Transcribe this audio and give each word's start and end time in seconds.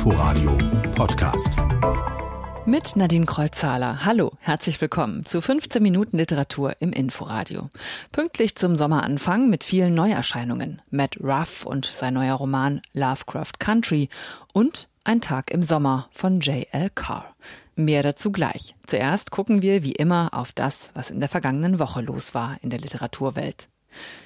Inforadio 0.00 0.56
Podcast. 0.92 1.50
Mit 2.64 2.96
Nadine 2.96 3.26
Kreuzhaler. 3.26 4.06
Hallo, 4.06 4.32
herzlich 4.40 4.80
willkommen 4.80 5.26
zu 5.26 5.42
15 5.42 5.82
Minuten 5.82 6.16
Literatur 6.16 6.74
im 6.80 6.94
Inforadio. 6.94 7.68
Pünktlich 8.10 8.56
zum 8.56 8.76
Sommeranfang 8.76 9.50
mit 9.50 9.62
vielen 9.62 9.92
Neuerscheinungen. 9.92 10.80
Matt 10.88 11.18
Ruff 11.22 11.66
und 11.66 11.84
sein 11.84 12.14
neuer 12.14 12.36
Roman 12.36 12.80
Lovecraft 12.94 13.58
Country 13.58 14.08
und 14.54 14.88
Ein 15.04 15.20
Tag 15.20 15.50
im 15.50 15.62
Sommer 15.62 16.08
von 16.12 16.40
J.L. 16.40 16.88
Carr. 16.94 17.36
Mehr 17.74 18.02
dazu 18.02 18.32
gleich. 18.32 18.74
Zuerst 18.86 19.30
gucken 19.30 19.60
wir 19.60 19.82
wie 19.82 19.92
immer 19.92 20.30
auf 20.32 20.52
das, 20.52 20.92
was 20.94 21.10
in 21.10 21.20
der 21.20 21.28
vergangenen 21.28 21.78
Woche 21.78 22.00
los 22.00 22.32
war 22.32 22.56
in 22.62 22.70
der 22.70 22.80
Literaturwelt. 22.80 23.68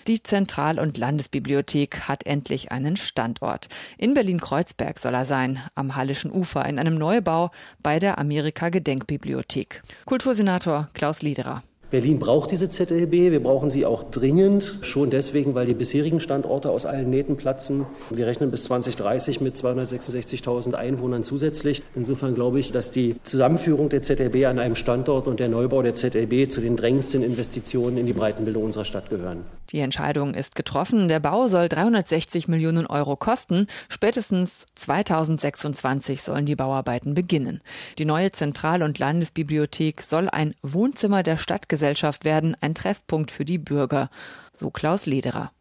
Die 0.06 0.22
Zentral- 0.22 0.78
und 0.78 0.98
Landesbibliothek 0.98 2.08
hat 2.08 2.26
endlich 2.26 2.72
einen 2.72 2.96
Standort. 2.96 3.68
In 3.98 4.14
Berlin-Kreuzberg 4.14 4.98
soll 4.98 5.14
er 5.14 5.24
sein, 5.24 5.60
am 5.74 5.96
Hallischen 5.96 6.30
Ufer, 6.30 6.66
in 6.66 6.78
einem 6.78 6.96
Neubau 6.96 7.50
bei 7.82 7.98
der 7.98 8.18
Amerika-Gedenkbibliothek. 8.18 9.82
Kultursenator 10.04 10.88
Klaus 10.94 11.22
Liederer. 11.22 11.62
Berlin 11.90 12.18
braucht 12.18 12.50
diese 12.50 12.68
ZLB. 12.68 13.12
Wir 13.12 13.42
brauchen 13.42 13.70
sie 13.70 13.86
auch 13.86 14.02
dringend. 14.02 14.78
Schon 14.82 15.10
deswegen, 15.10 15.54
weil 15.54 15.66
die 15.66 15.74
bisherigen 15.74 16.18
Standorte 16.18 16.70
aus 16.70 16.86
allen 16.86 17.08
Nähten 17.08 17.36
platzen. 17.36 17.86
Wir 18.10 18.26
rechnen 18.26 18.50
bis 18.50 18.64
2030 18.64 19.40
mit 19.40 19.56
266.000 19.56 20.74
Einwohnern 20.74 21.22
zusätzlich. 21.22 21.82
Insofern 21.94 22.34
glaube 22.34 22.58
ich, 22.58 22.72
dass 22.72 22.90
die 22.90 23.14
Zusammenführung 23.22 23.90
der 23.90 24.02
ZLB 24.02 24.46
an 24.46 24.58
einem 24.58 24.74
Standort 24.74 25.28
und 25.28 25.38
der 25.38 25.48
Neubau 25.48 25.82
der 25.82 25.94
ZLB 25.94 26.50
zu 26.50 26.60
den 26.60 26.76
drängendsten 26.76 27.22
Investitionen 27.22 27.96
in 27.96 28.06
die 28.06 28.12
Breitenbildung 28.12 28.64
unserer 28.64 28.84
Stadt 28.84 29.08
gehören. 29.08 29.44
Die 29.70 29.78
Entscheidung 29.78 30.34
ist 30.34 30.56
getroffen. 30.56 31.08
Der 31.08 31.20
Bau 31.20 31.46
soll 31.46 31.68
360 31.68 32.48
Millionen 32.48 32.86
Euro 32.86 33.16
kosten. 33.16 33.68
Spätestens 33.88 34.66
2026 34.74 36.22
sollen 36.22 36.44
die 36.44 36.56
Bauarbeiten 36.56 37.14
beginnen. 37.14 37.60
Die 37.98 38.04
neue 38.04 38.30
Zentral- 38.30 38.82
und 38.82 38.98
Landesbibliothek 38.98 40.02
soll 40.02 40.28
ein 40.28 40.54
Wohnzimmer 40.62 41.22
der 41.22 41.36
Stadtgesellschaft 41.36 41.83
Gesellschaft 41.84 42.24
werden 42.24 42.56
ein 42.62 42.74
Treffpunkt 42.74 43.30
für 43.30 43.44
die 43.44 43.58
Bürger, 43.58 44.08
so 44.54 44.70
Klaus 44.70 45.04
Lederer. 45.04 45.52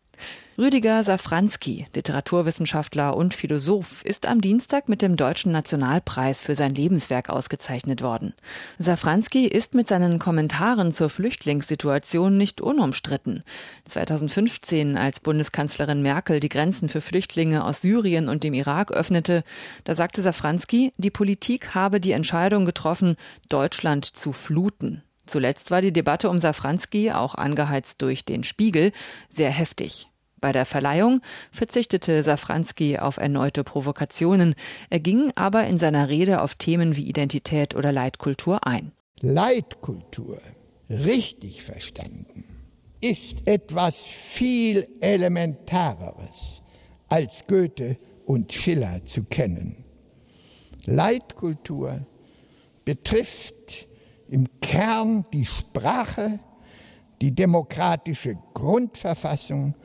Rüdiger 0.58 1.04
Safranski, 1.04 1.88
Literaturwissenschaftler 1.94 3.18
und 3.18 3.34
Philosoph, 3.34 4.06
ist 4.06 4.26
am 4.26 4.40
Dienstag 4.40 4.88
mit 4.88 5.02
dem 5.02 5.18
Deutschen 5.18 5.52
Nationalpreis 5.52 6.40
für 6.40 6.56
sein 6.56 6.74
Lebenswerk 6.74 7.30
ausgezeichnet 7.30 8.02
worden. 8.02 8.34
Safranski 8.80 9.48
ist 9.48 9.76
mit 9.76 9.90
seinen 9.90 10.18
Kommentaren 10.18 10.94
zur 10.94 11.10
Flüchtlingssituation 11.10 12.38
nicht 12.38 12.62
unumstritten. 12.62 13.44
2015, 13.84 14.96
als 14.96 15.20
Bundeskanzlerin 15.20 16.02
Merkel 16.02 16.40
die 16.40 16.48
Grenzen 16.48 16.88
für 16.88 17.02
Flüchtlinge 17.02 17.66
aus 17.66 17.82
Syrien 17.82 18.30
und 18.30 18.46
dem 18.46 18.54
Irak 18.54 18.94
öffnete, 18.94 19.44
da 19.84 19.94
sagte 19.94 20.22
Safranski, 20.22 20.94
die 20.98 21.12
Politik 21.12 21.76
habe 21.76 22.00
die 22.00 22.14
Entscheidung 22.14 22.64
getroffen, 22.64 23.18
Deutschland 23.50 24.06
zu 24.06 24.32
fluten. 24.32 25.04
Zuletzt 25.26 25.72
war 25.72 25.82
die 25.82 25.94
Debatte 25.94 26.30
um 26.30 26.40
Safranski, 26.40 27.12
auch 27.12 27.36
angeheizt 27.36 28.02
durch 28.02 28.26
den 28.26 28.44
Spiegel, 28.44 28.92
sehr 29.30 29.52
heftig. 29.52 30.10
Bei 30.42 30.52
der 30.52 30.66
Verleihung 30.66 31.22
verzichtete 31.52 32.22
Safranski 32.22 33.00
auf 33.00 33.16
erneute 33.16 33.64
Provokationen. 33.64 34.56
Er 34.90 35.00
ging 35.00 35.32
aber 35.36 35.66
in 35.68 35.78
seiner 35.78 36.10
Rede 36.10 36.42
auf 36.42 36.56
Themen 36.56 36.98
wie 36.98 37.08
Identität 37.08 37.76
oder 37.76 37.94
Leitkultur 37.94 38.68
ein. 38.68 38.92
Leitkultur, 39.22 40.42
richtig 40.90 41.64
verstanden, 41.64 42.44
ist 43.00 43.48
etwas 43.48 43.96
viel 43.96 44.86
Elementareres 45.00 46.62
als 47.08 47.46
Goethe 47.48 47.98
und 48.26 48.52
Schiller 48.52 49.06
zu 49.06 49.24
kennen. 49.24 49.86
Leitkultur 50.86 52.06
betrifft 52.84 53.88
im 54.30 54.48
Kern 54.62 55.26
die 55.34 55.46
Sprache, 55.46 56.40
die 57.22 57.34
demokratische 57.34 58.36
Grundverfassung 58.54 59.76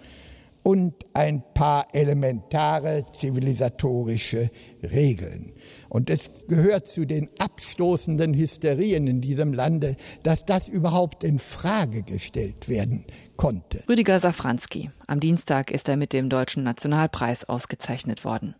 und 0.68 0.94
ein 1.14 1.42
paar 1.54 1.86
elementare 1.94 3.06
zivilisatorische 3.12 4.50
Regeln. 4.82 5.52
Und 5.88 6.10
es 6.10 6.30
gehört 6.46 6.88
zu 6.88 7.06
den 7.06 7.28
abstoßenden 7.38 8.34
Hysterien 8.34 9.06
in 9.06 9.22
diesem 9.22 9.54
Lande, 9.54 9.96
dass 10.24 10.44
das 10.44 10.68
überhaupt 10.68 11.24
in 11.24 11.38
Frage 11.38 12.02
gestellt 12.02 12.68
werden 12.68 13.06
konnte. 13.36 13.82
Rüdiger 13.88 14.20
Safranski. 14.20 14.90
Am 15.06 15.20
Dienstag 15.20 15.70
ist 15.70 15.88
er 15.88 15.96
mit 15.96 16.12
dem 16.12 16.28
Deutschen 16.28 16.64
Nationalpreis 16.64 17.44
ausgezeichnet 17.48 18.24
worden. 18.26 18.54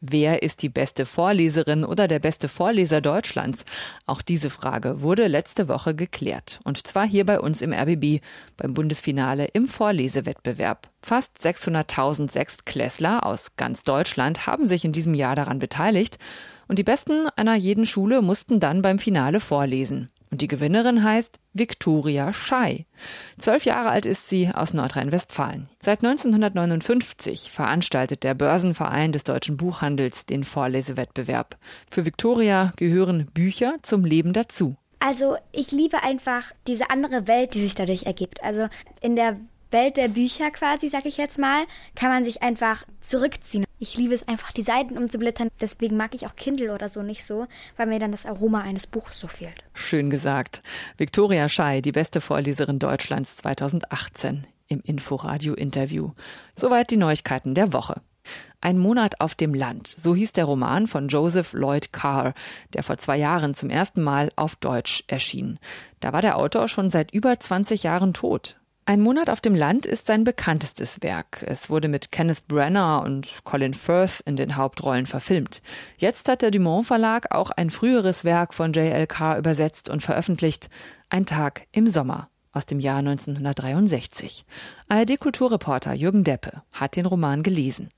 Wer 0.00 0.44
ist 0.44 0.62
die 0.62 0.68
beste 0.68 1.06
Vorleserin 1.06 1.84
oder 1.84 2.06
der 2.06 2.20
beste 2.20 2.46
Vorleser 2.46 3.00
Deutschlands? 3.00 3.64
Auch 4.06 4.22
diese 4.22 4.48
Frage 4.48 5.00
wurde 5.00 5.26
letzte 5.26 5.68
Woche 5.68 5.92
geklärt. 5.92 6.60
Und 6.62 6.86
zwar 6.86 7.04
hier 7.04 7.26
bei 7.26 7.40
uns 7.40 7.62
im 7.62 7.72
RBB 7.72 8.22
beim 8.56 8.74
Bundesfinale 8.74 9.46
im 9.46 9.66
Vorlesewettbewerb. 9.66 10.88
Fast 11.02 11.38
600.000 11.44 12.30
Sechstklässler 12.30 13.26
aus 13.26 13.56
ganz 13.56 13.82
Deutschland 13.82 14.46
haben 14.46 14.68
sich 14.68 14.84
in 14.84 14.92
diesem 14.92 15.14
Jahr 15.14 15.34
daran 15.34 15.58
beteiligt. 15.58 16.18
Und 16.68 16.78
die 16.78 16.84
Besten 16.84 17.26
einer 17.34 17.56
jeden 17.56 17.84
Schule 17.84 18.22
mussten 18.22 18.60
dann 18.60 18.82
beim 18.82 19.00
Finale 19.00 19.40
vorlesen. 19.40 20.06
Und 20.38 20.42
die 20.42 20.46
Gewinnerin 20.46 21.02
heißt 21.02 21.40
Viktoria 21.52 22.32
Schei. 22.32 22.86
Zwölf 23.38 23.64
Jahre 23.64 23.88
alt 23.88 24.06
ist 24.06 24.28
sie 24.28 24.48
aus 24.48 24.72
Nordrhein-Westfalen. 24.72 25.68
Seit 25.82 26.04
1959 26.04 27.50
veranstaltet 27.50 28.22
der 28.22 28.34
Börsenverein 28.34 29.10
des 29.10 29.24
deutschen 29.24 29.56
Buchhandels 29.56 30.26
den 30.26 30.44
Vorlesewettbewerb. 30.44 31.56
Für 31.90 32.06
Viktoria 32.06 32.72
gehören 32.76 33.26
Bücher 33.34 33.78
zum 33.82 34.04
Leben 34.04 34.32
dazu. 34.32 34.76
Also 35.00 35.36
ich 35.50 35.72
liebe 35.72 36.04
einfach 36.04 36.52
diese 36.68 36.88
andere 36.90 37.26
Welt, 37.26 37.54
die 37.54 37.60
sich 37.60 37.74
dadurch 37.74 38.04
ergibt. 38.04 38.40
Also 38.44 38.68
in 39.00 39.16
der 39.16 39.38
Welt 39.70 39.96
der 39.96 40.08
Bücher 40.08 40.50
quasi, 40.50 40.88
sag 40.88 41.04
ich 41.06 41.16
jetzt 41.16 41.38
mal, 41.38 41.64
kann 41.94 42.10
man 42.10 42.24
sich 42.24 42.42
einfach 42.42 42.84
zurückziehen. 43.00 43.64
Ich 43.78 43.96
liebe 43.96 44.14
es 44.14 44.26
einfach, 44.26 44.52
die 44.52 44.62
Seiten 44.62 44.98
umzublättern. 44.98 45.48
Deswegen 45.60 45.96
mag 45.96 46.14
ich 46.14 46.26
auch 46.26 46.34
Kindle 46.36 46.72
oder 46.72 46.88
so 46.88 47.02
nicht 47.02 47.24
so, 47.24 47.46
weil 47.76 47.86
mir 47.86 47.98
dann 47.98 48.12
das 48.12 48.26
Aroma 48.26 48.62
eines 48.62 48.86
Buches 48.86 49.20
so 49.20 49.28
fehlt. 49.28 49.62
Schön 49.74 50.10
gesagt. 50.10 50.62
Viktoria 50.96 51.48
Schei, 51.48 51.80
die 51.80 51.92
beste 51.92 52.20
Vorleserin 52.20 52.78
Deutschlands 52.78 53.36
2018 53.36 54.46
im 54.66 54.80
Inforadio-Interview. 54.80 56.10
Soweit 56.56 56.90
die 56.90 56.96
Neuigkeiten 56.96 57.54
der 57.54 57.72
Woche. 57.72 58.00
Ein 58.60 58.78
Monat 58.78 59.20
auf 59.20 59.34
dem 59.34 59.54
Land, 59.54 59.94
so 59.96 60.14
hieß 60.14 60.32
der 60.32 60.44
Roman 60.44 60.86
von 60.88 61.08
Joseph 61.08 61.52
Lloyd 61.52 61.92
Carr, 61.92 62.34
der 62.74 62.82
vor 62.82 62.98
zwei 62.98 63.16
Jahren 63.16 63.54
zum 63.54 63.70
ersten 63.70 64.02
Mal 64.02 64.30
auf 64.34 64.56
Deutsch 64.56 65.04
erschien. 65.06 65.58
Da 66.00 66.12
war 66.12 66.20
der 66.20 66.36
Autor 66.36 66.68
schon 66.68 66.90
seit 66.90 67.12
über 67.12 67.38
20 67.38 67.84
Jahren 67.84 68.12
tot. 68.12 68.56
Ein 68.88 69.02
Monat 69.02 69.28
auf 69.28 69.42
dem 69.42 69.54
Land 69.54 69.84
ist 69.84 70.06
sein 70.06 70.24
bekanntestes 70.24 71.02
Werk. 71.02 71.44
Es 71.46 71.68
wurde 71.68 71.88
mit 71.88 72.10
Kenneth 72.10 72.48
Branagh 72.48 73.04
und 73.04 73.44
Colin 73.44 73.74
Firth 73.74 74.22
in 74.24 74.36
den 74.36 74.56
Hauptrollen 74.56 75.04
verfilmt. 75.04 75.60
Jetzt 75.98 76.26
hat 76.26 76.40
der 76.40 76.50
Dumont 76.50 76.86
Verlag 76.86 77.30
auch 77.30 77.50
ein 77.50 77.68
früheres 77.68 78.24
Werk 78.24 78.54
von 78.54 78.72
J.L.K. 78.72 79.36
übersetzt 79.36 79.90
und 79.90 80.02
veröffentlicht. 80.02 80.70
Ein 81.10 81.26
Tag 81.26 81.66
im 81.70 81.90
Sommer 81.90 82.30
aus 82.52 82.64
dem 82.64 82.80
Jahr 82.80 83.00
1963. 83.00 84.46
ARD-Kulturreporter 84.88 85.92
Jürgen 85.92 86.24
Deppe 86.24 86.62
hat 86.72 86.96
den 86.96 87.04
Roman 87.04 87.42
gelesen. 87.42 87.90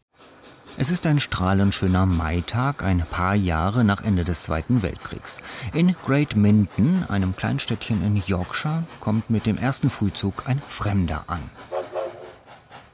Es 0.80 0.91
ist 0.91 1.04
ein 1.04 1.20
strahlend 1.20 1.74
schöner 1.74 2.06
Maitag, 2.06 2.82
ein 2.82 3.04
paar 3.04 3.34
Jahre 3.34 3.84
nach 3.84 4.02
Ende 4.02 4.24
des 4.24 4.44
Zweiten 4.44 4.80
Weltkriegs. 4.80 5.42
In 5.74 5.94
Great 6.06 6.36
Minton, 6.36 7.04
einem 7.06 7.36
Kleinstädtchen 7.36 8.02
in 8.02 8.16
Yorkshire, 8.26 8.84
kommt 8.98 9.28
mit 9.28 9.44
dem 9.44 9.58
ersten 9.58 9.91
Frühzug 9.91 10.44
ein 10.46 10.62
Fremder 10.70 11.24
an. 11.26 11.42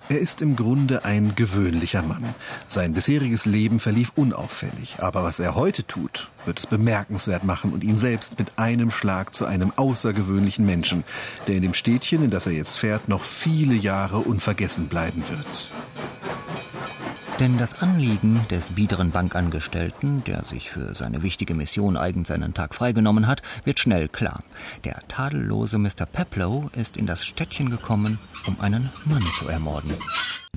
Er 0.08 0.18
ist 0.18 0.42
im 0.42 0.56
Grunde 0.56 1.04
ein 1.04 1.36
gewöhnlicher 1.36 2.02
Mann. 2.02 2.34
Sein 2.66 2.92
bisheriges 2.92 3.46
Leben 3.46 3.78
verlief 3.78 4.10
unauffällig, 4.16 4.96
aber 4.98 5.22
was 5.22 5.38
er 5.38 5.54
heute 5.54 5.86
tut, 5.86 6.28
wird 6.44 6.58
es 6.58 6.66
bemerkenswert 6.66 7.44
machen 7.44 7.72
und 7.72 7.84
ihn 7.84 7.98
selbst 7.98 8.36
mit 8.36 8.58
einem 8.58 8.90
Schlag 8.90 9.32
zu 9.32 9.46
einem 9.46 9.72
außergewöhnlichen 9.76 10.66
Menschen, 10.66 11.04
der 11.46 11.54
in 11.54 11.62
dem 11.62 11.74
Städtchen, 11.74 12.24
in 12.24 12.30
das 12.30 12.46
er 12.46 12.52
jetzt 12.52 12.80
fährt, 12.80 13.08
noch 13.08 13.22
viele 13.22 13.74
Jahre 13.74 14.18
unvergessen 14.18 14.88
bleiben 14.88 15.22
wird. 15.28 15.70
Denn 17.38 17.58
das 17.58 17.82
Anliegen 17.82 18.40
des 18.50 18.70
biederen 18.70 19.10
Bankangestellten, 19.10 20.24
der 20.24 20.44
sich 20.44 20.70
für 20.70 20.94
seine 20.94 21.22
wichtige 21.22 21.52
Mission 21.54 21.98
eigens 21.98 22.28
seinen 22.28 22.54
Tag 22.54 22.74
freigenommen 22.74 23.26
hat, 23.26 23.42
wird 23.64 23.78
schnell 23.78 24.08
klar. 24.08 24.42
Der 24.84 25.02
tadellose 25.08 25.76
Mr. 25.76 26.06
Peplow 26.10 26.70
ist 26.74 26.96
in 26.96 27.04
das 27.04 27.26
Städtchen 27.26 27.68
gekommen, 27.68 28.18
um 28.46 28.58
einen 28.60 28.88
Mann 29.04 29.24
zu 29.38 29.48
ermorden. 29.48 29.92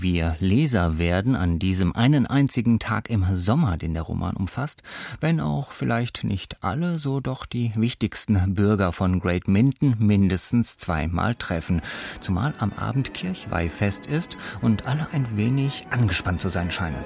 Wir 0.01 0.37
Leser 0.39 0.97
werden 0.97 1.35
an 1.35 1.59
diesem 1.59 1.93
einen 1.93 2.25
einzigen 2.25 2.79
Tag 2.79 3.09
im 3.09 3.25
Sommer, 3.35 3.75
den 3.75 3.93
der 3.93 4.03
Roman 4.03 4.37
umfasst, 4.37 4.81
wenn 5.19 5.41
auch 5.41 5.73
vielleicht 5.73 6.23
nicht 6.23 6.63
alle, 6.63 6.99
so 6.99 7.19
doch 7.19 7.45
die 7.45 7.73
wichtigsten 7.75 8.53
Bürger 8.53 8.93
von 8.93 9.19
Great 9.19 9.49
Minton 9.49 9.95
mindestens 9.99 10.77
zweimal 10.77 11.35
treffen, 11.35 11.81
zumal 12.21 12.53
am 12.59 12.71
Abend 12.71 13.13
Kirchweihfest 13.13 14.07
ist 14.07 14.37
und 14.61 14.87
alle 14.87 15.07
ein 15.11 15.35
wenig 15.35 15.87
angespannt 15.89 16.39
zu 16.39 16.47
sein 16.47 16.68
scheinen. 16.71 17.03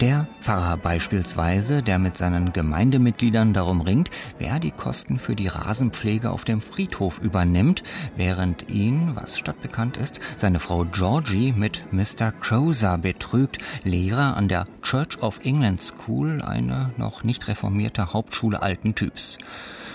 Der 0.00 0.26
Pfarrer 0.40 0.78
beispielsweise, 0.78 1.82
der 1.82 1.98
mit 1.98 2.16
seinen 2.16 2.54
Gemeindemitgliedern 2.54 3.52
darum 3.52 3.82
ringt, 3.82 4.10
wer 4.38 4.58
die 4.58 4.70
Kosten 4.70 5.18
für 5.18 5.36
die 5.36 5.48
Rasenpflege 5.48 6.30
auf 6.30 6.44
dem 6.44 6.62
Friedhof 6.62 7.20
übernimmt, 7.20 7.82
während 8.16 8.70
ihn, 8.70 9.10
was 9.14 9.38
stadtbekannt 9.38 9.98
ist, 9.98 10.18
seine 10.38 10.58
Frau 10.58 10.86
Georgie 10.86 11.52
mit 11.52 11.82
Mr. 11.92 12.32
Crozer 12.32 12.96
betrügt, 12.96 13.58
Lehrer 13.84 14.38
an 14.38 14.48
der 14.48 14.64
Church 14.80 15.22
of 15.22 15.40
England 15.44 15.82
School, 15.82 16.40
eine 16.40 16.94
noch 16.96 17.22
nicht 17.22 17.46
reformierte 17.46 18.14
Hauptschule 18.14 18.62
alten 18.62 18.94
Typs. 18.94 19.36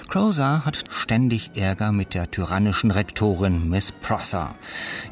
Crozer 0.08 0.66
hat 0.66 0.84
ständig 0.90 1.52
Ärger 1.56 1.92
mit 1.92 2.14
der 2.14 2.32
tyrannischen 2.32 2.92
Rektorin 2.92 3.70
Miss 3.70 3.92
Prosser. 3.92 4.56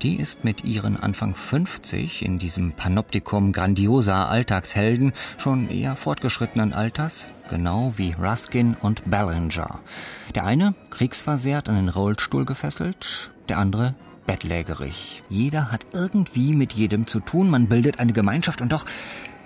Die 0.01 0.15
ist 0.15 0.43
mit 0.43 0.63
ihren 0.63 0.97
Anfang 0.97 1.35
50 1.35 2.23
in 2.23 2.39
diesem 2.39 2.71
Panoptikum 2.71 3.51
grandioser 3.51 4.29
Alltagshelden 4.29 5.13
schon 5.37 5.69
eher 5.69 5.95
fortgeschrittenen 5.95 6.73
Alters, 6.73 7.31
genau 7.49 7.93
wie 7.97 8.13
Ruskin 8.13 8.75
und 8.81 9.09
Ballinger. 9.09 9.79
Der 10.35 10.45
eine 10.45 10.75
kriegsversehrt 10.89 11.69
an 11.69 11.75
den 11.75 11.89
Rollstuhl 11.89 12.45
gefesselt, 12.45 13.31
der 13.49 13.57
andere 13.57 13.95
bettlägerig. 14.25 15.23
Jeder 15.27 15.71
hat 15.71 15.85
irgendwie 15.91 16.53
mit 16.53 16.73
jedem 16.73 17.07
zu 17.07 17.19
tun, 17.19 17.49
man 17.49 17.67
bildet 17.67 17.99
eine 17.99 18.13
Gemeinschaft 18.13 18.61
und 18.61 18.71
doch 18.71 18.85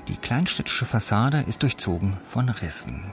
die 0.07 0.17
kleinstädtische 0.17 0.85
Fassade 0.85 1.41
ist 1.47 1.63
durchzogen 1.63 2.17
von 2.29 2.49
Rissen. 2.49 3.03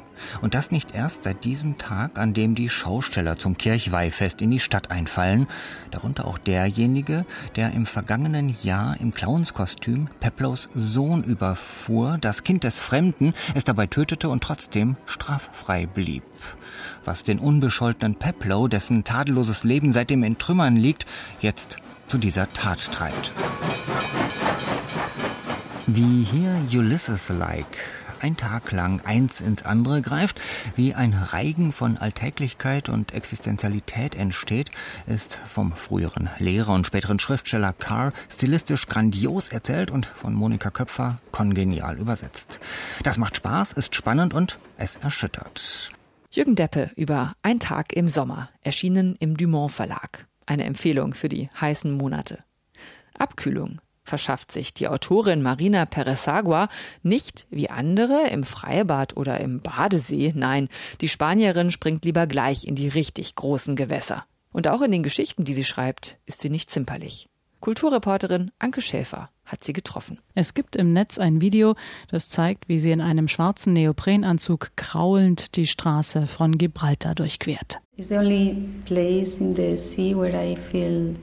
Und 0.42 0.54
das 0.54 0.70
nicht 0.70 0.94
erst 0.94 1.24
seit 1.24 1.44
diesem 1.44 1.76
Tag, 1.76 2.18
an 2.18 2.34
dem 2.34 2.54
die 2.54 2.68
Schausteller 2.68 3.38
zum 3.38 3.58
Kirchweihfest 3.58 4.40
in 4.42 4.50
die 4.50 4.60
Stadt 4.60 4.90
einfallen, 4.90 5.48
darunter 5.90 6.26
auch 6.26 6.38
derjenige, 6.38 7.26
der 7.56 7.72
im 7.72 7.86
vergangenen 7.86 8.56
Jahr 8.62 9.00
im 9.00 9.12
Clownskostüm 9.12 10.08
Peplows 10.20 10.68
Sohn 10.74 11.24
überfuhr, 11.24 12.18
das 12.20 12.44
Kind 12.44 12.64
des 12.64 12.80
Fremden, 12.80 13.34
es 13.54 13.64
dabei 13.64 13.86
tötete 13.86 14.28
und 14.28 14.42
trotzdem 14.42 14.96
straffrei 15.06 15.86
blieb. 15.86 16.22
Was 17.04 17.24
den 17.24 17.38
unbescholtenen 17.38 18.14
Peplow, 18.14 18.68
dessen 18.68 19.04
tadelloses 19.04 19.64
Leben 19.64 19.92
seitdem 19.92 20.22
in 20.22 20.38
Trümmern 20.38 20.76
liegt, 20.76 21.06
jetzt 21.40 21.78
zu 22.06 22.18
dieser 22.18 22.52
Tat 22.52 22.92
treibt. 22.92 23.32
Wie 25.86 26.24
hier 26.24 26.50
Ulysses-like 26.72 27.66
ein 28.20 28.38
Tag 28.38 28.72
lang 28.72 29.02
eins 29.04 29.42
ins 29.42 29.64
andere 29.64 30.00
greift, 30.00 30.40
wie 30.76 30.94
ein 30.94 31.12
Reigen 31.12 31.72
von 31.72 31.98
Alltäglichkeit 31.98 32.88
und 32.88 33.12
Existenzialität 33.12 34.14
entsteht, 34.14 34.70
ist 35.06 35.40
vom 35.46 35.72
früheren 35.72 36.30
Lehrer 36.38 36.72
und 36.72 36.86
späteren 36.86 37.18
Schriftsteller 37.18 37.74
Carr 37.74 38.14
stilistisch 38.30 38.86
grandios 38.86 39.50
erzählt 39.50 39.90
und 39.90 40.06
von 40.06 40.32
Monika 40.32 40.70
Köpfer 40.70 41.18
kongenial 41.32 41.98
übersetzt. 41.98 42.60
Das 43.02 43.18
macht 43.18 43.36
Spaß, 43.36 43.74
ist 43.74 43.94
spannend 43.94 44.32
und 44.32 44.58
es 44.78 44.96
erschüttert. 44.96 45.90
Jürgen 46.30 46.54
Deppe 46.54 46.92
über 46.96 47.34
Ein 47.42 47.60
Tag 47.60 47.92
im 47.92 48.08
Sommer, 48.08 48.48
erschienen 48.62 49.16
im 49.20 49.36
Dumont 49.36 49.70
Verlag. 49.70 50.26
Eine 50.46 50.64
Empfehlung 50.64 51.12
für 51.12 51.28
die 51.28 51.50
heißen 51.60 51.92
Monate. 51.92 52.42
Abkühlung 53.18 53.82
verschafft 54.04 54.52
sich 54.52 54.72
die 54.74 54.86
Autorin 54.86 55.42
Marina 55.42 55.86
Peresagua 55.86 56.68
nicht 57.02 57.46
wie 57.50 57.70
andere 57.70 58.28
im 58.28 58.44
Freibad 58.44 59.16
oder 59.16 59.40
im 59.40 59.60
Badesee. 59.60 60.32
Nein, 60.36 60.68
die 61.00 61.08
Spanierin 61.08 61.70
springt 61.70 62.04
lieber 62.04 62.26
gleich 62.26 62.64
in 62.64 62.74
die 62.74 62.88
richtig 62.88 63.34
großen 63.34 63.74
Gewässer. 63.74 64.24
Und 64.52 64.68
auch 64.68 64.82
in 64.82 64.92
den 64.92 65.02
Geschichten, 65.02 65.44
die 65.44 65.54
sie 65.54 65.64
schreibt, 65.64 66.18
ist 66.26 66.40
sie 66.40 66.50
nicht 66.50 66.70
zimperlich. 66.70 67.28
Kulturreporterin 67.60 68.50
Anke 68.58 68.82
Schäfer 68.82 69.30
hat 69.46 69.64
sie 69.64 69.72
getroffen. 69.72 70.20
Es 70.34 70.52
gibt 70.52 70.76
im 70.76 70.92
Netz 70.92 71.18
ein 71.18 71.40
Video, 71.40 71.76
das 72.08 72.28
zeigt, 72.28 72.68
wie 72.68 72.78
sie 72.78 72.92
in 72.92 73.00
einem 73.00 73.26
schwarzen 73.26 73.72
Neoprenanzug 73.72 74.72
kraulend 74.76 75.56
die 75.56 75.66
Straße 75.66 76.26
von 76.26 76.58
Gibraltar 76.58 77.14
durchquert. 77.14 77.80
It's 77.96 78.08
the 78.08 78.16
only 78.16 78.56
place 78.84 79.40
in 79.40 79.56
the 79.56 79.76
sea 79.76 80.14
where 80.14 80.34
I 80.34 80.56
feel 80.56 81.16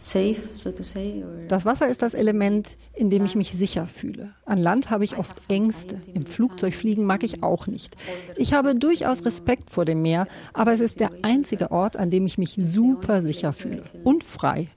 das 0.00 1.66
Wasser 1.66 1.88
ist 1.88 2.00
das 2.00 2.14
Element, 2.14 2.78
in 2.94 3.10
dem 3.10 3.26
ich 3.26 3.34
mich 3.34 3.52
sicher 3.52 3.86
fühle. 3.86 4.30
An 4.46 4.58
Land 4.58 4.88
habe 4.88 5.04
ich 5.04 5.18
oft 5.18 5.36
Ängste. 5.48 6.00
Im 6.14 6.24
Flugzeug 6.24 6.72
fliegen 6.72 7.04
mag 7.04 7.22
ich 7.22 7.42
auch 7.42 7.66
nicht. 7.66 7.96
Ich 8.36 8.54
habe 8.54 8.74
durchaus 8.74 9.26
Respekt 9.26 9.68
vor 9.68 9.84
dem 9.84 10.00
Meer, 10.00 10.26
aber 10.54 10.72
es 10.72 10.80
ist 10.80 11.00
der 11.00 11.10
einzige 11.20 11.70
Ort, 11.70 11.98
an 11.98 12.08
dem 12.08 12.24
ich 12.24 12.38
mich 12.38 12.56
super 12.56 13.20
sicher 13.20 13.52
fühle 13.52 13.82
und 14.02 14.24
frei. 14.24 14.68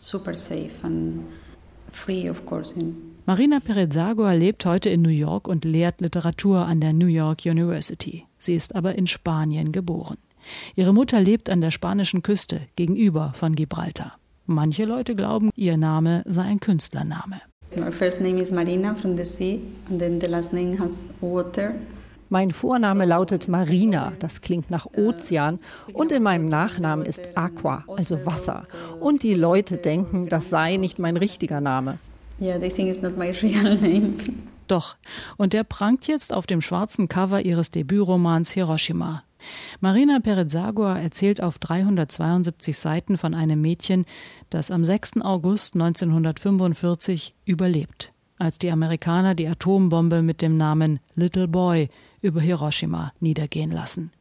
Super 0.00 0.34
safe 0.34 0.70
and 0.82 1.24
free, 1.92 2.30
of 2.30 2.46
course. 2.46 2.74
Marina 3.26 3.60
Perezagua 3.60 4.32
lebt 4.32 4.64
heute 4.64 4.88
in 4.88 5.02
New 5.02 5.10
York 5.10 5.46
und 5.46 5.66
lehrt 5.66 6.00
Literatur 6.00 6.60
an 6.60 6.80
der 6.80 6.94
New 6.94 7.06
York 7.06 7.44
University. 7.44 8.24
Sie 8.38 8.54
ist 8.54 8.74
aber 8.74 8.94
in 8.96 9.06
Spanien 9.06 9.72
geboren. 9.72 10.16
Ihre 10.74 10.94
Mutter 10.94 11.20
lebt 11.20 11.50
an 11.50 11.60
der 11.60 11.70
spanischen 11.70 12.22
Küste 12.22 12.62
gegenüber 12.76 13.32
von 13.34 13.54
Gibraltar. 13.54 14.19
Manche 14.52 14.84
Leute 14.84 15.14
glauben, 15.14 15.50
ihr 15.54 15.76
Name 15.76 16.24
sei 16.26 16.42
ein 16.42 16.58
Künstlername. 16.58 17.40
My 17.76 17.92
first 17.92 18.20
name 18.20 18.36
is 18.42 18.50
Marina 18.50 18.96
from 18.96 19.16
the 19.16 19.24
sea 19.24 19.60
and 19.88 20.00
then 20.00 20.20
the 20.20 20.26
last 20.26 20.52
name 20.52 20.76
has 20.76 21.08
water. 21.20 21.76
Mein 22.30 22.50
Vorname 22.50 23.04
lautet 23.04 23.46
Marina, 23.46 24.12
das 24.18 24.40
klingt 24.40 24.68
nach 24.68 24.86
Ozean, 24.86 25.60
und 25.92 26.10
in 26.10 26.24
meinem 26.24 26.48
Nachnamen 26.48 27.06
ist 27.06 27.36
Aqua, 27.36 27.84
also 27.86 28.26
Wasser. 28.26 28.64
Und 28.98 29.22
die 29.22 29.34
Leute 29.34 29.76
denken, 29.76 30.28
das 30.28 30.50
sei 30.50 30.78
nicht 30.78 30.98
mein 30.98 31.16
richtiger 31.16 31.60
Name. 31.60 31.98
Yeah, 32.40 32.58
they 32.58 32.70
think 32.70 32.88
it's 32.88 33.02
not 33.02 33.16
my 33.16 33.30
real 33.42 33.76
name. 33.76 34.14
Doch, 34.66 34.96
und 35.36 35.52
der 35.52 35.62
prangt 35.62 36.08
jetzt 36.08 36.32
auf 36.32 36.48
dem 36.48 36.60
schwarzen 36.60 37.06
Cover 37.06 37.40
ihres 37.42 37.70
Debütromans 37.70 38.50
Hiroshima. 38.50 39.22
Marina 39.80 40.20
Perezagua 40.20 40.98
erzählt 40.98 41.42
auf 41.42 41.58
372 41.58 42.78
Seiten 42.78 43.18
von 43.18 43.34
einem 43.34 43.60
Mädchen, 43.60 44.04
das 44.50 44.70
am 44.70 44.84
6. 44.84 45.22
August 45.22 45.74
1945 45.74 47.34
überlebt, 47.44 48.12
als 48.38 48.58
die 48.58 48.70
Amerikaner 48.70 49.34
die 49.34 49.48
Atombombe 49.48 50.22
mit 50.22 50.42
dem 50.42 50.56
Namen 50.56 51.00
Little 51.14 51.48
Boy 51.48 51.88
über 52.20 52.40
Hiroshima 52.40 53.12
niedergehen 53.20 53.70
lassen. 53.70 54.12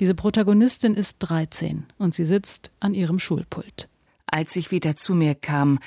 Diese 0.00 0.14
Protagonistin 0.14 0.94
ist 0.94 1.18
13 1.18 1.86
und 1.98 2.14
sie 2.14 2.24
sitzt 2.24 2.70
an 2.78 2.94
ihrem 2.94 3.18
Schulpult. 3.18 3.88
Als 4.26 4.54
ich 4.56 4.70
wieder 4.70 4.94
zu 4.94 5.14
mir 5.14 5.34
kam, 5.34 5.80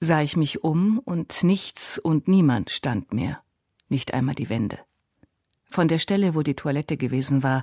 sah 0.00 0.22
ich 0.22 0.36
mich 0.36 0.62
um 0.62 0.98
und 0.98 1.42
nichts 1.42 1.98
und 1.98 2.28
niemand 2.28 2.70
stand 2.70 3.12
mehr, 3.12 3.40
nicht 3.88 4.14
einmal 4.14 4.34
die 4.34 4.48
Wände. 4.48 4.78
Von 5.70 5.86
der 5.86 5.98
Stelle, 5.98 6.34
wo 6.34 6.42
die 6.42 6.54
Toilette 6.54 6.96
gewesen 6.96 7.42
war, 7.42 7.62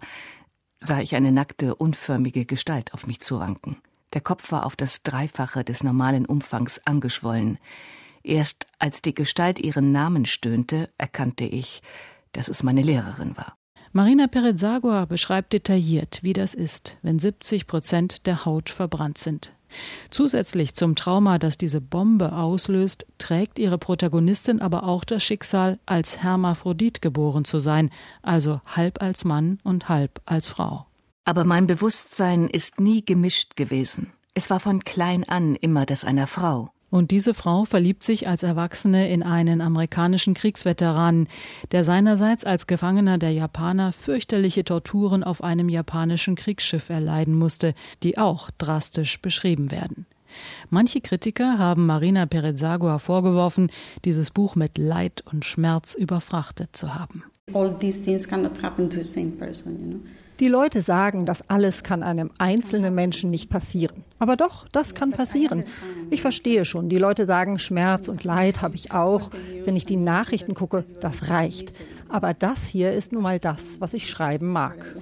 sah 0.80 1.02
ich 1.02 1.16
eine 1.16 1.32
nackte, 1.32 1.76
unförmige 1.76 2.46
Gestalt 2.46 2.94
auf 2.94 3.06
mich 3.06 3.20
zuranken. 3.20 3.78
Der 4.14 4.22
Kopf 4.22 4.52
war 4.52 4.66
auf 4.66 4.78
das 4.78 5.04
Dreifache 5.04 5.64
des 5.66 5.84
normalen 5.84 6.26
Umfangs 6.26 6.80
angeschwollen. 6.86 7.60
Erst 8.24 8.66
als 8.80 9.02
die 9.02 9.14
Gestalt 9.14 9.60
ihren 9.60 9.92
Namen 9.92 10.26
stöhnte, 10.26 10.90
erkannte 10.98 11.44
ich, 11.44 11.82
dass 12.32 12.48
es 12.48 12.64
meine 12.64 12.82
Lehrerin 12.82 13.36
war. 13.36 13.58
Marina 13.92 14.28
Perezagua 14.28 15.06
beschreibt 15.06 15.54
detailliert, 15.54 16.20
wie 16.22 16.34
das 16.34 16.54
ist, 16.54 16.98
wenn 17.02 17.20
70 17.20 17.68
Prozent 17.68 18.28
der 18.28 18.46
Haut 18.46 18.70
verbrannt 18.70 19.18
sind. 19.18 19.54
Zusätzlich 20.10 20.76
zum 20.76 20.96
Trauma, 20.96 21.40
das 21.40 21.58
diese 21.58 21.82
Bombe 21.82 22.34
auslöst, 22.34 23.06
trägt 23.18 23.60
ihre 23.60 23.78
Protagonistin 23.78 24.62
aber 24.62 24.84
auch 24.84 25.04
das 25.04 25.24
Schicksal, 25.24 25.80
als 25.86 26.24
Hermaphrodit 26.24 27.02
geboren 27.02 27.46
zu 27.46 27.60
sein, 27.60 27.90
also 28.22 28.62
halb 28.66 29.02
als 29.02 29.26
Mann 29.26 29.60
und 29.64 29.90
halb 29.90 30.22
als 30.26 30.48
Frau. 30.48 30.86
Aber 31.26 31.44
mein 31.44 31.68
Bewusstsein 31.68 32.48
ist 32.48 32.80
nie 32.80 33.04
gemischt 33.04 33.56
gewesen. 33.56 34.14
Es 34.34 34.50
war 34.50 34.60
von 34.60 34.84
klein 34.84 35.28
an 35.28 35.56
immer 35.56 35.86
das 35.86 36.06
einer 36.06 36.28
Frau. 36.28 36.72
Und 36.90 37.12
diese 37.12 37.34
Frau 37.34 37.66
verliebt 37.66 38.04
sich 38.04 38.28
als 38.28 38.44
Erwachsene 38.44 39.10
in 39.10 39.22
einen 39.22 39.60
amerikanischen 39.60 40.34
Kriegsveteranen, 40.34 41.28
der 41.72 41.84
seinerseits 41.84 42.46
als 42.46 42.66
Gefangener 42.66 43.18
der 43.18 43.32
Japaner 43.32 43.92
fürchterliche 43.92 44.64
Torturen 44.64 45.24
auf 45.24 45.44
einem 45.44 45.68
japanischen 45.68 46.36
Kriegsschiff 46.36 46.90
erleiden 46.90 47.36
musste, 47.36 47.74
die 48.04 48.18
auch 48.18 48.50
drastisch 48.58 49.22
beschrieben 49.22 49.70
werden. 49.70 50.06
Manche 50.70 51.02
Kritiker 51.02 51.58
haben 51.58 51.86
Marina 51.86 52.26
Perezagua 52.26 53.00
vorgeworfen, 53.00 53.72
dieses 54.06 54.32
Buch 54.32 54.56
mit 54.56 54.78
Leid 54.78 55.24
und 55.32 55.46
Schmerz 55.46 55.94
überfrachtet 55.94 56.76
zu 56.76 56.96
haben. 56.96 57.24
All 57.54 57.74
these 57.80 58.04
things 58.04 58.28
cannot 58.28 58.62
happen 58.62 58.90
to 58.90 58.98
the 58.98 59.04
same 59.04 59.32
person, 59.32 59.80
you 59.80 59.88
know. 59.88 60.00
Die 60.40 60.48
Leute 60.48 60.82
sagen, 60.82 61.26
das 61.26 61.50
alles 61.50 61.84
kann 61.84 62.04
einem 62.04 62.30
einzelnen 62.38 62.94
Menschen 62.94 63.30
nicht 63.30 63.50
passieren. 63.50 64.04
Aber 64.20 64.36
doch, 64.36 64.68
das 64.68 64.94
kann 64.94 65.12
passieren. 65.12 65.64
Ich 66.12 66.22
verstehe 66.22 66.64
schon, 66.64 66.90
die 66.90 67.00
Leute 67.00 67.26
sagen, 67.26 67.58
Schmerz 67.58 68.08
und 68.08 68.24
Leid 68.24 68.62
habe 68.62 68.76
ich 68.76 68.92
auch. 68.92 69.32
Wenn 69.66 69.76
ich 69.76 69.86
die 69.86 69.96
Nachrichten 69.96 70.54
gucke, 70.54 70.86
das 71.02 71.30
reicht. 71.30 71.74
Aber 72.08 72.36
das 72.36 72.68
hier 72.68 72.94
ist 72.94 73.12
nun 73.12 73.24
mal 73.24 73.40
das, 73.40 73.82
was 73.82 73.96
ich 73.96 74.10
schreiben 74.10 74.48
mag. 74.48 74.96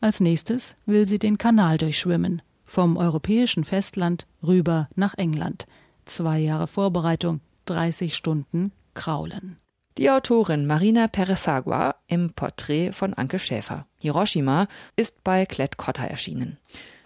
Als 0.00 0.20
nächstes 0.20 0.76
will 0.84 1.06
sie 1.06 1.18
den 1.18 1.38
Kanal 1.38 1.78
durchschwimmen. 1.78 2.42
Vom 2.66 2.96
europäischen 2.96 3.64
Festland 3.64 4.26
rüber 4.46 4.88
nach 4.94 5.14
England. 5.14 5.66
Zwei 6.04 6.38
Jahre 6.38 6.66
Vorbereitung, 6.66 7.40
30 7.66 8.14
Stunden 8.14 8.72
kraulen. 8.94 9.56
Die 9.98 10.08
Autorin 10.08 10.66
Marina 10.66 11.06
Peresagua 11.06 11.96
im 12.06 12.32
Porträt 12.32 12.92
von 12.92 13.12
Anke 13.12 13.38
Schäfer. 13.38 13.86
Hiroshima 13.98 14.66
ist 14.96 15.22
bei 15.22 15.44
Klett 15.44 15.76
Cotta 15.76 16.06
erschienen. 16.06 16.56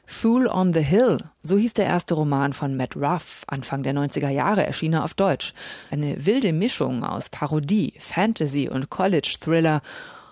Fool 0.05 0.47
on 0.47 0.73
the 0.73 0.85
Hill, 0.85 1.19
so 1.43 1.59
hieß 1.59 1.75
der 1.75 1.87
erste 1.87 2.15
Roman 2.15 2.53
von 2.53 2.77
Matt 2.77 2.95
Ruff, 2.95 3.43
Anfang 3.49 3.83
der 3.83 3.93
90er 3.93 4.29
Jahre 4.29 4.65
erschien 4.65 4.93
er 4.93 5.03
auf 5.03 5.15
Deutsch. 5.15 5.53
Eine 5.91 6.27
wilde 6.27 6.53
Mischung 6.53 7.03
aus 7.03 7.29
Parodie, 7.29 7.95
Fantasy 7.99 8.69
und 8.69 8.89
College-Thriller 8.89 9.83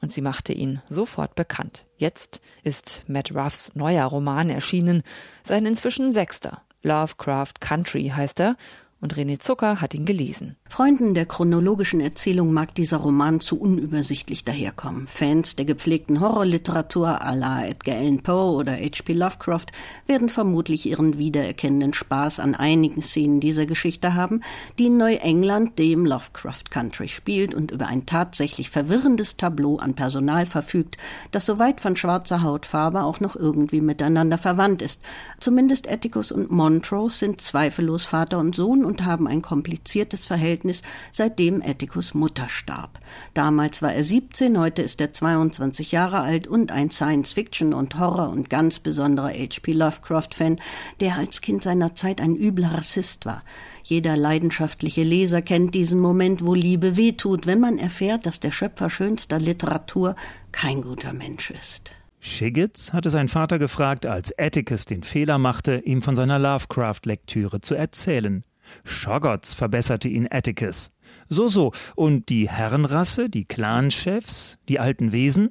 und 0.00 0.12
sie 0.12 0.20
machte 0.20 0.52
ihn 0.52 0.80
sofort 0.88 1.34
bekannt. 1.34 1.87
Jetzt 1.96 2.40
ist 2.62 3.02
Matt 3.08 3.34
Ruffs 3.34 3.75
neuer 3.75 4.04
Roman 4.06 4.49
erschienen, 4.49 5.02
sein 5.42 5.66
inzwischen 5.66 6.12
sechster. 6.12 6.62
Lovecraft 6.82 7.54
Country 7.61 8.12
heißt 8.14 8.40
er 8.40 8.56
und 9.04 9.16
René 9.16 9.38
Zucker 9.38 9.82
hat 9.82 9.92
ihn 9.92 10.06
gelesen. 10.06 10.56
Freunden 10.66 11.12
der 11.12 11.26
chronologischen 11.26 12.00
Erzählung 12.00 12.54
mag 12.54 12.75
dieser 12.75 12.96
Roman 12.96 13.38
zu 13.38 13.61
unübersichtlich 13.61 14.44
daherkommen. 14.44 15.06
Fans 15.06 15.56
der 15.56 15.66
gepflegten 15.66 16.20
Horrorliteratur 16.20 17.23
à 17.23 17.37
la 17.37 17.66
Edgar 17.66 17.99
Allan 17.99 18.23
Poe 18.23 18.54
oder 18.54 18.73
H.P. 18.73 19.12
Lovecraft 19.12 19.66
werden 20.06 20.30
vermutlich 20.30 20.87
ihren 20.87 21.18
wiedererkennenden 21.18 21.92
Spaß 21.92 22.40
an 22.40 22.54
einigen 22.54 23.02
Szenen 23.02 23.40
dieser 23.40 23.66
Geschichte 23.66 24.14
haben, 24.14 24.40
die 24.78 24.87
in 24.87 24.96
Neuengland, 24.96 25.78
dem 25.78 26.06
Lovecraft 26.06 26.70
Country, 26.70 27.08
spielt 27.08 27.54
und 27.54 27.73
über 27.73 27.88
ein 27.88 28.06
tatsächlich 28.06 28.70
verwirrendes 28.70 29.37
Tableau 29.37 29.76
an 29.76 29.92
Personal 29.92 30.46
verfügt, 30.46 30.96
das 31.30 31.44
soweit 31.44 31.82
von 31.82 31.94
schwarzer 31.94 32.42
Hautfarbe 32.42 33.02
auch 33.02 33.20
noch 33.20 33.37
irgendwie 33.37 33.82
miteinander 33.82 34.38
verwandt 34.38 34.80
ist. 34.80 35.02
Zumindest 35.40 35.92
Atticus 35.92 36.32
und 36.32 36.50
Montrose 36.50 37.18
sind 37.18 37.42
zweifellos 37.42 38.06
Vater 38.06 38.38
und 38.38 38.56
Sohn 38.56 38.82
und 38.82 38.94
und 38.95 39.05
haben 39.05 39.27
ein 39.27 39.43
kompliziertes 39.43 40.25
Verhältnis, 40.25 40.83
seitdem 41.11 41.61
Atticus 41.63 42.15
Mutter 42.15 42.49
starb. 42.49 43.01
Damals 43.35 43.83
war 43.83 43.93
er 43.93 44.05
17, 44.05 44.57
heute 44.57 44.83
ist 44.83 45.01
er 45.01 45.13
22 45.13 45.91
Jahre 45.91 46.21
alt 46.21 46.47
und 46.47 46.71
ein 46.71 46.91
Science-Fiction- 46.91 47.75
und 47.75 47.99
Horror- 47.99 48.31
und 48.31 48.51
ganz 48.51 48.79
besonderer 48.79 49.31
H.P. 49.31 49.73
Lovecraft-Fan, 49.73 50.61
der 51.01 51.17
als 51.17 51.41
Kind 51.41 51.65
seiner 51.65 51.97
Zeit 51.97 52.21
ein 52.21 52.37
übler 52.37 52.75
Rassist 52.75 53.27
war. 53.27 53.43
Jeder 53.83 54.17
leidenschaftliche 54.17 55.03
Leser 55.03 55.43
kennt 55.43 55.75
diesen 55.75 55.99
Moment, 55.99 56.45
wo 56.45 56.55
Liebe 56.55 56.97
wehtut, 56.97 57.49
wenn 57.49 57.59
man 57.59 57.79
erfährt, 57.79 58.27
dass 58.27 58.39
der 58.39 58.53
Schöpfer 58.53 58.91
schönster 58.91 59.41
Literatur 59.41 60.15
kein 60.53 60.83
guter 60.83 61.13
Mensch 61.13 61.51
ist. 61.51 61.91
Schiggitz 62.21 62.93
hatte 62.93 63.11
sein 63.11 63.29
Vater 63.29 63.59
gefragt, 63.59 64.07
als 64.07 64.33
Atticus 64.39 64.87
den 64.87 65.03
Fehler 65.03 65.39
machte, 65.39 65.83
ihm 65.85 66.01
von 66.01 66.15
seiner 66.15 66.39
Lovecraft-Lektüre 66.39 67.61
zu 67.61 67.75
erzählen. 67.75 68.45
Schoggots, 68.85 69.54
verbesserte 69.54 70.09
ihn 70.09 70.28
Atticus. 70.30 70.90
So, 71.28 71.49
so, 71.49 71.73
und 71.94 72.28
die 72.28 72.49
Herrenrasse, 72.49 73.28
die 73.28 73.44
Clanchefs, 73.44 74.59
die 74.68 74.80
alten 74.80 75.12
Wesen? 75.12 75.50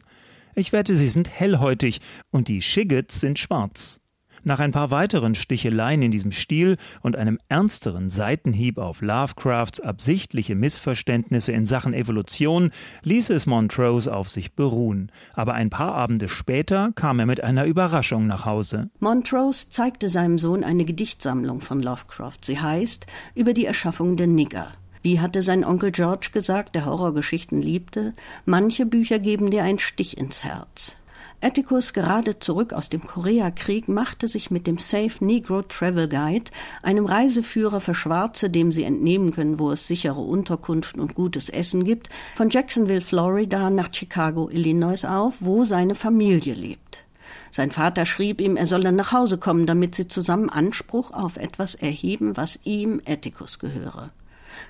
Ich 0.55 0.71
wette, 0.71 0.95
sie 0.95 1.07
sind 1.07 1.29
hellhäutig 1.29 1.99
und 2.31 2.47
die 2.47 2.61
Shiggets 2.61 3.19
sind 3.19 3.39
schwarz. 3.39 4.02
Nach 4.45 4.59
ein 4.59 4.71
paar 4.71 4.91
weiteren 4.91 5.35
Sticheleien 5.35 6.01
in 6.01 6.11
diesem 6.11 6.31
Stil 6.31 6.77
und 7.01 7.15
einem 7.15 7.39
ernsteren 7.47 8.09
Seitenhieb 8.09 8.77
auf 8.77 9.01
Lovecrafts 9.01 9.79
absichtliche 9.79 10.55
Missverständnisse 10.55 11.53
in 11.53 11.65
Sachen 11.65 11.93
Evolution 11.93 12.71
ließ 13.03 13.29
es 13.29 13.45
Montrose 13.45 14.13
auf 14.13 14.29
sich 14.29 14.53
beruhen. 14.53 15.11
Aber 15.33 15.53
ein 15.53 15.69
paar 15.69 15.95
Abende 15.95 16.27
später 16.27 16.91
kam 16.95 17.19
er 17.19 17.25
mit 17.25 17.41
einer 17.41 17.65
Überraschung 17.65 18.27
nach 18.27 18.45
Hause. 18.45 18.89
Montrose 18.99 19.69
zeigte 19.69 20.09
seinem 20.09 20.37
Sohn 20.37 20.65
eine 20.65 20.83
Gedichtsammlung 20.83 21.61
von 21.61 21.81
Lovecraft. 21.81 22.39
Sie 22.41 22.59
heißt 22.59 23.05
Über 23.35 23.53
die 23.53 23.65
Erschaffung 23.65 24.17
der 24.17 24.27
Nigger. 24.27 24.67
Wie 25.01 25.19
hatte 25.19 25.41
sein 25.41 25.65
Onkel 25.65 25.91
George 25.91 26.29
gesagt, 26.33 26.75
der 26.75 26.85
Horrorgeschichten 26.85 27.61
liebte? 27.61 28.13
Manche 28.45 28.85
Bücher 28.85 29.19
geben 29.19 29.51
dir 29.51 29.63
einen 29.63 29.79
Stich 29.79 30.17
ins 30.17 30.43
Herz. 30.45 30.95
Atticus, 31.43 31.91
gerade 31.91 32.39
zurück 32.39 32.71
aus 32.71 32.89
dem 32.89 33.03
Koreakrieg, 33.03 33.89
machte 33.89 34.29
sich 34.29 34.49
mit 34.49 34.65
dem 34.65 34.77
Safe 34.77 35.23
Negro 35.23 35.61
Travel 35.61 36.07
Guide, 36.07 36.51
einem 36.81 37.05
Reiseführer 37.05 37.81
für 37.81 37.93
Schwarze, 37.93 38.49
dem 38.49 38.71
sie 38.71 38.83
entnehmen 38.83 39.33
können, 39.33 39.59
wo 39.59 39.69
es 39.71 39.85
sichere 39.85 40.21
Unterkunft 40.21 40.97
und 40.97 41.15
gutes 41.15 41.49
Essen 41.49 41.83
gibt, 41.83 42.07
von 42.35 42.49
Jacksonville, 42.49 43.01
Florida 43.01 43.69
nach 43.69 43.93
Chicago, 43.93 44.49
Illinois 44.49 45.03
auf, 45.03 45.35
wo 45.41 45.65
seine 45.65 45.95
Familie 45.95 46.53
lebt. 46.53 47.03
Sein 47.51 47.71
Vater 47.71 48.05
schrieb 48.05 48.39
ihm, 48.39 48.55
er 48.55 48.65
solle 48.65 48.93
nach 48.93 49.11
Hause 49.11 49.37
kommen, 49.37 49.65
damit 49.65 49.95
sie 49.95 50.07
zusammen 50.07 50.49
Anspruch 50.49 51.11
auf 51.11 51.35
etwas 51.35 51.75
erheben, 51.75 52.37
was 52.37 52.57
ihm 52.63 53.01
Atticus 53.05 53.59
gehöre. 53.59 54.07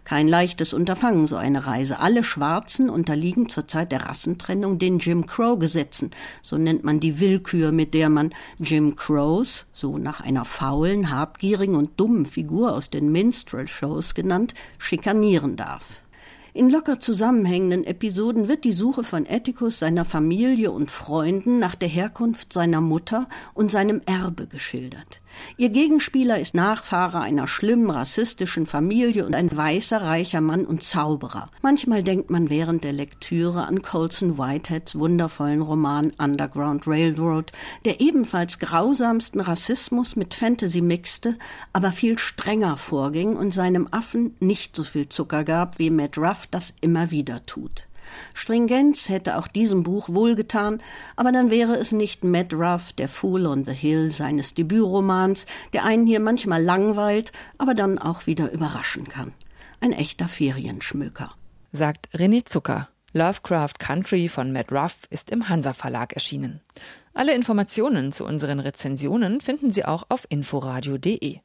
Kein 0.04 0.28
leichtes 0.28 0.74
Unterfangen, 0.74 1.28
so 1.28 1.36
eine 1.36 1.68
Reise. 1.68 2.00
Alle 2.00 2.24
Schwarzen 2.24 2.90
unterliegen 2.90 3.50
zur 3.50 3.68
Zeit 3.68 3.92
der 3.92 4.06
Rassentrennung 4.06 4.78
den 4.78 5.00
Jim 5.00 5.26
Crow-Gesetzen. 5.26 6.12
So 6.42 6.58
nennt 6.58 6.84
man 6.84 7.00
die 7.00 7.20
Willkür, 7.20 7.72
mit 7.72 7.94
der 7.94 8.10
man 8.10 8.32
Jim 8.60 8.96
Crows, 8.96 9.66
so 9.74 9.98
nach 9.98 10.22
einer 10.22 10.46
faulen, 10.46 11.10
habgierigen 11.10 11.76
und 11.76 12.00
dummen 12.00 12.26
Figur 12.26 12.74
aus 12.74 12.90
den 12.90 13.12
Minstrel-Shows 13.12 14.14
genannt, 14.14 14.54
schikanieren 14.78 15.56
darf. 15.56 16.04
In 16.56 16.70
locker 16.70 17.00
zusammenhängenden 17.00 17.84
Episoden 17.84 18.48
wird 18.48 18.64
die 18.64 18.74
Suche 18.74 19.04
von 19.04 19.26
Atticus, 19.28 19.80
seiner 19.80 20.06
Familie 20.06 20.70
und 20.70 20.92
Freunden 20.92 21.58
nach 21.58 21.74
der 21.74 21.90
Herkunft 21.90 22.54
seiner 22.54 22.80
Mutter 22.80 23.28
und 23.56 23.72
seinem 23.72 24.04
Erbe 24.06 24.46
geschildert. 24.46 25.23
Ihr 25.58 25.70
Gegenspieler 25.70 26.40
ist 26.40 26.56
Nachfahre 26.56 27.20
einer 27.20 27.48
schlimmen 27.48 27.90
rassistischen 27.90 28.66
Familie 28.66 29.26
und 29.26 29.36
ein 29.36 29.56
weißer, 29.56 30.02
reicher 30.02 30.42
Mann 30.42 30.66
und 30.66 30.84
Zauberer. 30.84 31.50
Manchmal 31.62 32.04
denkt 32.04 32.30
man 32.30 32.50
während 32.50 32.84
der 32.84 32.94
Lektüre 32.94 33.66
an 33.66 33.82
Colson 33.82 34.38
Whiteheads 34.38 34.98
wundervollen 34.98 35.62
Roman 35.62 36.12
Underground 36.18 36.88
Railroad, 36.88 37.52
der 37.86 38.02
ebenfalls 38.02 38.60
grausamsten 38.60 39.42
Rassismus 39.42 40.16
mit 40.16 40.34
Fantasy 40.34 40.82
mixte, 40.82 41.38
aber 41.72 41.92
viel 41.92 42.18
strenger 42.18 42.78
vorging 42.78 43.36
und 43.36 43.54
seinem 43.54 43.88
Affen 43.92 44.36
nicht 44.40 44.76
so 44.76 44.84
viel 44.84 45.10
Zucker 45.10 45.44
gab, 45.44 45.80
wie 45.80 45.90
Matt 45.90 46.18
Ruff 46.18 46.48
das 46.48 46.74
immer 46.82 47.12
wieder 47.12 47.46
tut. 47.46 47.86
Stringenz 48.34 49.10
hätte 49.10 49.38
auch 49.38 49.48
diesem 49.48 49.84
Buch 49.84 50.10
wohlgetan, 50.10 50.82
aber 51.16 51.32
dann 51.32 51.50
wäre 51.50 51.76
es 51.76 51.92
nicht 51.92 52.24
Matt 52.24 52.54
Ruff, 52.54 52.94
der 52.94 53.10
Fool 53.10 53.46
on 53.46 53.66
the 53.66 53.74
Hill 53.74 54.12
seines 54.12 54.54
Debütromans, 54.54 55.46
der 55.74 55.86
einen 55.86 56.06
hier 56.06 56.20
manchmal 56.20 56.64
langweilt, 56.64 57.32
aber 57.58 57.74
dann 57.74 58.00
auch 58.00 58.28
wieder 58.28 58.52
überraschen 58.52 59.08
kann. 59.08 59.34
Ein 59.80 59.92
echter 59.92 60.28
Ferienschmöker. 60.28 61.32
Sagt 61.72 62.10
René 62.14 62.46
Zucker. 62.46 62.90
Lovecraft 63.14 63.74
Country 63.78 64.28
von 64.28 64.52
Matt 64.52 64.72
Ruff 64.72 64.96
ist 65.12 65.30
im 65.30 65.48
Hansa 65.48 65.74
Verlag 65.74 66.14
erschienen. 66.14 66.62
Alle 67.14 67.36
Informationen 67.36 68.12
zu 68.12 68.26
unseren 68.26 68.60
Rezensionen 68.60 69.40
finden 69.40 69.70
Sie 69.72 69.86
auch 69.86 70.06
auf 70.10 70.26
inforadio.de. 70.30 71.40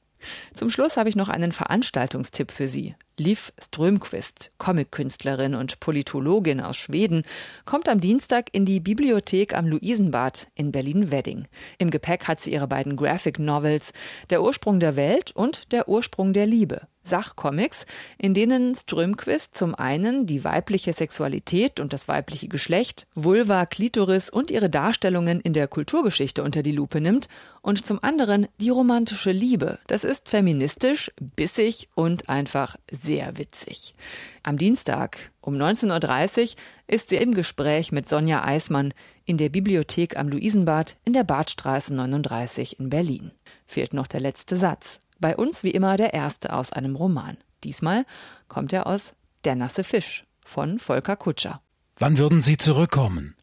Zum 0.55 0.71
Schluss 0.71 0.97
habe 0.97 1.11
ich 1.11 1.17
noch 1.17 1.29
einen 1.29 1.53
Veranstaltungstipp 1.53 2.51
für 2.51 2.69
Sie. 2.69 2.95
Liv 3.19 3.53
Strömquist, 3.61 4.53
Comic-Künstlerin 4.59 5.57
und 5.57 5.81
Politologin 5.81 6.61
aus 6.61 6.77
Schweden, 6.77 7.25
kommt 7.65 7.89
am 7.89 8.01
Dienstag 8.01 8.49
in 8.53 8.65
die 8.65 8.79
Bibliothek 8.79 9.57
am 9.57 9.67
Luisenbad 9.67 10.47
in 10.55 10.71
Berlin-Wedding. 10.71 11.49
Im 11.79 11.91
Gepäck 11.91 12.29
hat 12.29 12.41
sie 12.41 12.53
ihre 12.53 12.69
beiden 12.69 12.97
Graphic 12.97 13.39
Novels 13.39 13.93
Der 14.31 14.43
Ursprung 14.43 14.79
der 14.79 14.97
Welt 14.97 15.33
und 15.35 15.73
Der 15.73 15.89
Ursprung 15.89 16.33
der 16.33 16.47
Liebe. 16.47 16.87
Sachcomics, 17.09 17.87
in 18.19 18.35
denen 18.35 18.75
Strömquist 18.75 19.57
zum 19.57 19.75
einen 19.75 20.27
die 20.27 20.45
weibliche 20.45 20.93
Sexualität 20.93 21.81
und 21.81 21.93
das 21.93 22.07
weibliche 22.07 22.49
Geschlecht, 22.49 23.07
Vulva, 23.15 23.67
Klitoris 23.67 24.31
und 24.31 24.51
ihre 24.51 24.71
Darstellungen 24.71 25.41
in 25.41 25.55
der 25.55 25.69
Kulturgeschichte 25.69 26.43
unter 26.43 26.63
die 26.63 26.73
Lupe 26.73 27.01
nimmt 27.01 27.29
und 27.63 27.85
zum 27.85 28.03
anderen 28.03 28.47
die 28.61 28.71
romantische 28.71 29.33
Liebe. 29.33 29.79
Das 29.87 30.05
ist 30.05 30.29
feministisch, 30.29 31.11
bissig 31.37 31.89
und 31.95 32.29
einfach 32.29 32.77
sehr 33.09 33.39
witzig. 33.39 33.95
Am 34.43 34.59
Dienstag 34.59 35.31
um 35.41 35.55
19.30 35.55 36.43
Uhr 36.43 36.57
ist 36.89 37.09
sie 37.09 37.17
im 37.17 37.33
Gespräch 37.33 37.91
mit 37.91 38.07
Sonja 38.07 38.45
Eismann 38.45 38.93
in 39.25 39.39
der 39.39 39.49
Bibliothek 39.49 40.19
am 40.19 40.29
Luisenbad 40.29 40.99
in 41.07 41.15
der 41.15 41.25
Badstraße 41.25 41.95
39 41.95 42.79
in 42.79 42.91
Berlin. 42.91 43.31
Fehlt 43.67 43.95
noch 43.95 44.09
der 44.09 44.21
letzte 44.21 44.59
Satz. 44.59 45.01
Bei 45.19 45.37
uns 45.37 45.65
wie 45.65 45.71
immer 45.71 45.97
der 45.97 46.13
erste 46.13 46.53
aus 46.53 46.71
einem 46.71 46.97
Roman. 46.97 47.39
Diesmal 47.65 48.05
kommt 48.47 48.75
er 48.75 48.87
aus 48.87 49.15
Der 49.45 49.55
nasse 49.55 49.85
Fisch 49.85 50.27
von 50.45 50.79
Volker 50.79 51.17
Kutscher. 51.17 51.63
Wann 51.97 52.19
würden 52.19 52.43
Sie 52.43 52.59
zurückkommen? 52.59 53.37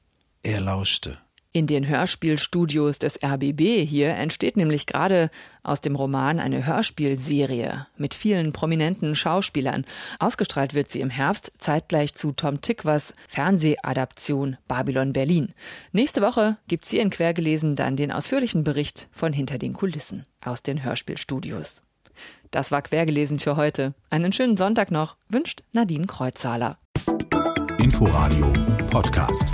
Er 0.43 0.62
lauschte. 0.62 1.25
In 1.55 1.67
den 1.67 1.88
Hörspielstudios 1.88 3.00
des 3.00 3.17
RBB 3.24 3.88
hier 3.88 4.09
entsteht 4.09 4.57
nämlich 4.57 4.88
gerade 4.88 5.29
aus 5.63 5.79
dem 5.79 5.95
Roman 5.95 6.41
eine 6.41 6.65
Hörspielserie 6.65 7.88
mit 7.95 8.13
vielen 8.13 8.51
prominenten 8.51 9.15
Schauspielern. 9.15 9.85
Ausgestrahlt 10.19 10.74
wird 10.74 10.91
sie 10.91 11.00
im 11.00 11.09
Herbst 11.09 11.53
zeitgleich 11.57 12.13
zu 12.13 12.33
Tom 12.33 12.59
Tickwas 12.59 13.13
Fernsehadaption 13.29 14.57
Babylon 14.67 15.13
Berlin. 15.13 15.53
Nächste 15.93 16.21
Woche 16.21 16.57
gibt's 16.67 16.89
hier 16.89 17.01
in 17.01 17.09
Quergelesen 17.09 17.77
dann 17.77 17.95
den 17.95 18.12
ausführlichen 18.12 18.65
Bericht 18.65 19.07
von 19.13 19.31
hinter 19.31 19.57
den 19.57 19.71
Kulissen 19.71 20.24
aus 20.43 20.62
den 20.62 20.83
Hörspielstudios. 20.83 21.83
Das 22.51 22.74
war 22.74 22.81
quergelesen 22.81 23.39
für 23.39 23.55
heute. 23.55 23.93
Einen 24.09 24.33
schönen 24.33 24.57
Sonntag 24.57 24.91
noch, 24.91 25.15
wünscht 25.29 25.63
Nadine 25.71 26.05
Kreuzhaler. 26.05 26.79
Inforadio 27.77 28.51
Podcast. 28.88 29.45